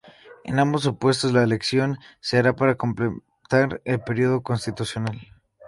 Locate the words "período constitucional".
4.01-5.21